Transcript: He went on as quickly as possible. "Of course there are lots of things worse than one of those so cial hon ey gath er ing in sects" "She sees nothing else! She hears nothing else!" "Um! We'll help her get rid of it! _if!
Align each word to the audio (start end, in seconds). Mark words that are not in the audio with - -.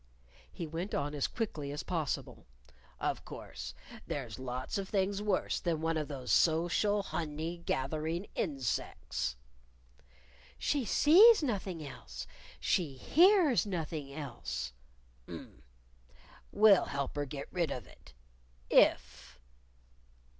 He 0.51 0.65
went 0.65 0.95
on 0.95 1.13
as 1.13 1.27
quickly 1.27 1.71
as 1.71 1.83
possible. 1.83 2.47
"Of 2.99 3.23
course 3.23 3.75
there 4.07 4.25
are 4.25 4.29
lots 4.43 4.79
of 4.79 4.89
things 4.89 5.21
worse 5.21 5.59
than 5.59 5.79
one 5.79 5.95
of 5.95 6.07
those 6.07 6.31
so 6.31 6.67
cial 6.67 7.03
hon 7.05 7.39
ey 7.39 7.57
gath 7.57 7.93
er 7.93 8.07
ing 8.07 8.25
in 8.33 8.59
sects" 8.61 9.35
"She 10.57 10.85
sees 10.85 11.43
nothing 11.43 11.85
else! 11.85 12.25
She 12.59 12.93
hears 12.93 13.67
nothing 13.67 14.11
else!" 14.11 14.73
"Um! 15.27 15.61
We'll 16.51 16.85
help 16.85 17.15
her 17.15 17.25
get 17.27 17.47
rid 17.53 17.69
of 17.69 17.85
it! 17.85 18.15
_if! 18.71 19.37